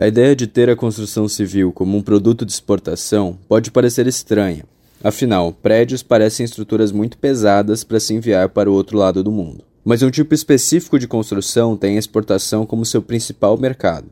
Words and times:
A 0.00 0.06
ideia 0.06 0.36
de 0.36 0.46
ter 0.46 0.70
a 0.70 0.76
construção 0.76 1.26
civil 1.26 1.72
como 1.72 1.98
um 1.98 2.02
produto 2.02 2.46
de 2.46 2.52
exportação 2.52 3.36
pode 3.48 3.68
parecer 3.72 4.06
estranha. 4.06 4.64
Afinal, 5.02 5.52
prédios 5.52 6.04
parecem 6.04 6.44
estruturas 6.44 6.92
muito 6.92 7.18
pesadas 7.18 7.82
para 7.82 7.98
se 7.98 8.14
enviar 8.14 8.48
para 8.50 8.70
o 8.70 8.74
outro 8.74 8.96
lado 8.96 9.24
do 9.24 9.32
mundo. 9.32 9.64
Mas 9.84 10.00
um 10.00 10.10
tipo 10.10 10.32
específico 10.34 11.00
de 11.00 11.08
construção 11.08 11.76
tem 11.76 11.96
a 11.96 11.98
exportação 11.98 12.64
como 12.64 12.84
seu 12.84 13.02
principal 13.02 13.58
mercado 13.58 14.08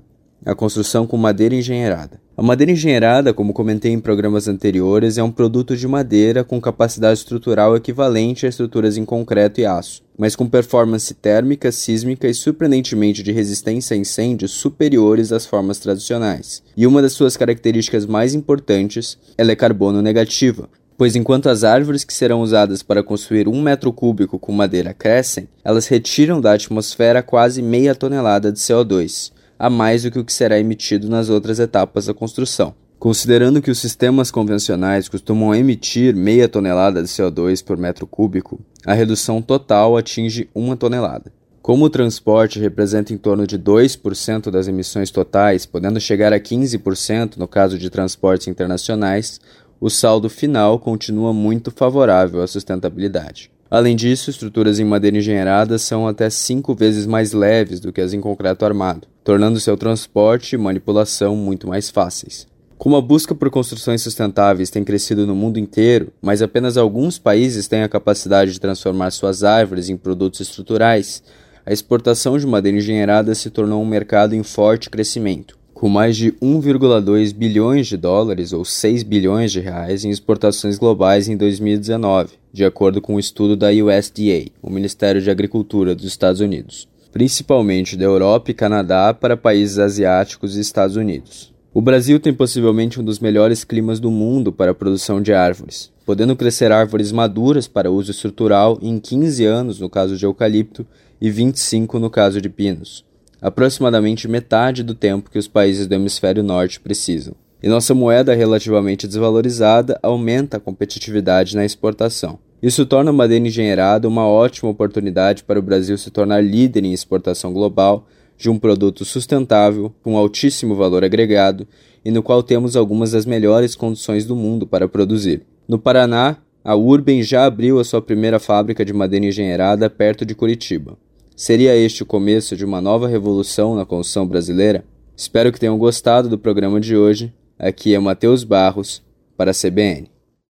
a 0.46 0.54
construção 0.54 1.09
com 1.09 1.17
madeira 1.17 1.57
engenheirada. 1.57 2.21
A 2.37 2.43
madeira 2.43 2.71
engenheirada, 2.71 3.34
como 3.34 3.53
comentei 3.53 3.93
em 3.93 3.98
programas 3.98 4.46
anteriores, 4.46 5.18
é 5.18 5.23
um 5.23 5.30
produto 5.30 5.77
de 5.77 5.89
madeira 5.89 6.45
com 6.45 6.61
capacidade 6.61 7.18
estrutural 7.18 7.75
equivalente 7.75 8.46
a 8.46 8.48
estruturas 8.48 8.96
em 8.96 9.05
concreto 9.05 9.61
e 9.61 9.66
aço, 9.66 10.03
mas 10.19 10.35
com 10.35 10.48
performance 10.48 11.12
térmica, 11.14 11.71
sísmica 11.71 12.29
e 12.29 12.35
surpreendentemente 12.35 13.23
de 13.23 13.33
resistência 13.33 13.95
a 13.95 13.98
incêndios 13.98 14.53
superiores 14.53 15.33
às 15.33 15.46
formas 15.46 15.79
tradicionais. 15.79 16.62
E 16.77 16.87
uma 16.87 17.03
das 17.03 17.12
suas 17.12 17.37
características 17.37 18.07
mais 18.07 18.34
importantes, 18.34 19.19
ela 19.37 19.52
é 19.52 19.57
carbono 19.57 20.01
negativa, 20.01 20.69
pois 20.97 21.15
enquanto 21.15 21.48
as 21.48 21.65
árvores 21.65 22.05
que 22.05 22.15
serão 22.15 22.41
usadas 22.41 22.83
para 22.83 23.02
construir 23.02 23.48
um 23.48 23.60
metro 23.60 23.93
cúbico 23.93 24.38
com 24.38 24.52
madeira 24.52 24.95
crescem, 24.95 25.48
elas 25.62 25.87
retiram 25.87 26.41
da 26.41 26.52
atmosfera 26.52 27.23
quase 27.23 27.60
meia 27.60 27.95
tonelada 27.95 28.51
de 28.51 28.59
CO2, 28.59 29.33
a 29.59 29.69
mais 29.69 30.02
do 30.02 30.10
que 30.10 30.19
o 30.19 30.24
que 30.24 30.33
será 30.33 30.59
emitido 30.59 31.09
nas 31.09 31.29
outras 31.29 31.59
etapas 31.59 32.07
da 32.07 32.15
construção. 32.15 32.74
Considerando 32.98 33.60
que 33.60 33.70
os 33.70 33.78
sistemas 33.78 34.30
convencionais 34.30 35.09
costumam 35.09 35.54
emitir 35.54 36.16
meia 36.16 36.48
tonelada 36.48 37.02
de 37.02 37.09
CO2 37.09 37.62
por 37.62 37.77
metro 37.77 38.06
cúbico, 38.06 38.59
a 38.87 38.95
redução 38.95 39.42
total 39.42 39.96
atinge 39.96 40.48
uma 40.54 40.77
tonelada. 40.77 41.30
Como 41.60 41.84
o 41.84 41.90
transporte 41.90 42.59
representa 42.59 43.12
em 43.12 43.18
torno 43.18 43.46
de 43.46 43.59
2% 43.59 44.51
das 44.51 44.66
emissões 44.66 45.10
totais, 45.10 45.66
podendo 45.66 46.01
chegar 46.01 46.32
a 46.32 46.40
15% 46.40 47.37
no 47.37 47.46
caso 47.46 47.78
de 47.78 47.90
transportes 47.90 48.46
internacionais, 48.46 49.40
o 49.78 49.90
saldo 49.90 50.30
final 50.30 50.78
continua 50.78 51.32
muito 51.34 51.71
favorável 51.71 52.40
à 52.40 52.46
sustentabilidade. 52.46 53.51
Além 53.71 53.95
disso, 53.95 54.30
estruturas 54.30 54.78
em 54.78 54.84
madeira 54.84 55.18
engenheirada 55.18 55.76
são 55.76 56.06
até 56.06 56.30
cinco 56.30 56.74
vezes 56.74 57.04
mais 57.04 57.32
leves 57.32 57.80
do 57.80 57.93
que 57.93 58.01
as 58.01 58.12
em 58.12 58.21
concreto 58.21 58.65
armado, 58.65 59.06
tornando 59.24 59.60
seu 59.60 59.76
transporte 59.76 60.54
e 60.54 60.59
manipulação 60.59 61.37
muito 61.37 61.66
mais 61.66 61.90
fáceis. 61.90 62.46
Como 62.79 62.95
a 62.95 63.01
busca 63.01 63.35
por 63.35 63.51
construções 63.51 64.03
sustentáveis 64.03 64.69
tem 64.69 64.84
crescido 64.84 65.27
no 65.27 65.34
mundo 65.34 65.59
inteiro, 65.59 66.12
mas 66.21 66.43
apenas 66.43 66.77
alguns 66.77 67.19
países 67.19 67.66
têm 67.66 67.83
a 67.83 67.88
capacidade 67.88 68.53
de 68.53 68.60
transformar 68.60 69.10
suas 69.10 69.43
árvores 69.43 69.88
em 69.88 69.97
produtos 69.97 70.41
estruturais, 70.41 71.22
a 71.65 71.72
exportação 71.72 72.38
de 72.38 72.47
madeira 72.47 72.78
engenheirada 72.78 73.34
se 73.34 73.50
tornou 73.50 73.83
um 73.83 73.87
mercado 73.87 74.34
em 74.34 74.43
forte 74.43 74.91
crescimento, 74.91 75.59
com 75.72 75.88
mais 75.88 76.16
de 76.16 76.33
1,2 76.33 77.34
bilhões 77.34 77.87
de 77.87 77.97
dólares 77.97 78.53
ou 78.53 78.65
6 78.65 79.03
bilhões 79.03 79.50
de 79.50 79.61
reais 79.61 80.05
em 80.05 80.11
exportações 80.11 80.78
globais 80.78 81.28
em 81.28 81.37
2019, 81.37 82.34
de 82.53 82.65
acordo 82.65 83.00
com 83.00 83.15
um 83.15 83.19
estudo 83.19 83.56
da 83.56 83.69
USDA, 83.71 84.50
o 84.62 84.71
Ministério 84.71 85.21
de 85.21 85.31
Agricultura 85.31 85.94
dos 85.94 86.05
Estados 86.05 86.41
Unidos 86.41 86.87
principalmente 87.16 87.97
da 87.97 88.05
Europa 88.05 88.50
e 88.50 88.55
Canadá, 88.55 89.15
para 89.15 89.38
países 89.38 89.78
asiáticos 89.78 90.55
e 90.55 90.61
Estados 90.61 90.97
Unidos. 90.97 91.56
O 91.77 91.82
Brasil 91.82 92.19
tem 92.19 92.32
possivelmente 92.32 92.99
um 92.99 93.05
dos 93.05 93.19
melhores 93.21 93.62
climas 93.62 94.00
do 94.00 94.10
mundo 94.10 94.50
para 94.50 94.71
a 94.71 94.75
produção 94.75 95.21
de 95.21 95.34
árvores, 95.34 95.93
podendo 96.06 96.34
crescer 96.34 96.72
árvores 96.72 97.12
maduras 97.12 97.69
para 97.69 97.91
uso 97.91 98.12
estrutural 98.12 98.78
em 98.81 98.99
15 98.99 99.44
anos 99.44 99.78
no 99.78 99.91
caso 99.91 100.16
de 100.16 100.25
eucalipto 100.25 100.87
e 101.21 101.31
25 101.31 101.99
no 101.99 102.09
caso 102.09 102.41
de 102.41 102.49
pinos, 102.49 103.05
aproximadamente 103.43 104.27
metade 104.27 104.83
do 104.83 104.94
tempo 104.94 105.31
que 105.31 105.38
os 105.38 105.47
países 105.47 105.87
do 105.87 105.94
hemisfério 105.94 106.43
norte 106.43 106.81
precisam. 106.81 107.34
E 107.62 107.69
nossa 107.69 107.93
moeda 107.93 108.34
relativamente 108.34 109.06
desvalorizada 109.06 110.00
aumenta 110.03 110.56
a 110.56 110.61
competitividade 110.61 111.55
na 111.55 111.66
exportação. 111.66 112.38
Isso 112.62 112.87
torna 112.87 113.11
a 113.11 113.12
madeira 113.12 113.47
engenheirada 113.47 114.09
uma 114.09 114.27
ótima 114.27 114.71
oportunidade 114.71 115.45
para 115.45 115.59
o 115.59 115.62
Brasil 115.62 115.99
se 115.99 116.11
tornar 116.11 116.43
líder 116.43 116.87
em 116.87 116.95
exportação 116.95 117.53
global 117.53 118.06
de 118.37 118.51
um 118.51 118.59
produto 118.59 119.05
sustentável, 119.05 119.93
com 120.03 120.17
altíssimo 120.17 120.75
valor 120.75 121.05
agregado 121.05 121.67
e 122.05 122.11
no 122.11 122.23
qual 122.23 122.43
temos 122.43 122.77
algumas 122.77 123.13
das 123.13 123.27
melhores 123.27 123.75
condições 123.75 124.25
do 124.25 124.37
mundo 124.37 124.67
para 124.67 124.89
produzir. 124.89 125.43
No 125.67 125.79
Paraná, 125.79 126.37
a 126.65 126.75
Urben 126.75 127.23
já 127.23 127.45
abriu 127.45 127.79
a 127.79 127.85
sua 127.85 128.03
primeira 128.03 128.39
fábrica 128.39 128.85
de 128.85 128.93
madeira 128.93 129.27
engenheirada 129.27 129.89
perto 129.89 130.25
de 130.25 130.35
Curitiba. 130.35 130.97
Seria 131.37 131.77
este 131.77 132.03
o 132.03 132.07
começo 132.07 132.57
de 132.57 132.65
uma 132.65 132.81
nova 132.81 133.07
revolução 133.07 133.75
na 133.75 133.85
construção 133.85 134.27
brasileira? 134.27 134.85
Espero 135.17 135.53
que 135.53 135.61
tenham 135.61 135.79
gostado 135.79 136.29
do 136.29 136.39
programa 136.39 136.81
de 136.81 136.97
hoje. 136.97 137.33
Aqui 137.59 137.95
é 137.95 137.99
Matheus 137.99 138.45
Barros, 138.45 139.03
para 139.37 139.51
a 139.51 139.55
CBN. 139.55 140.16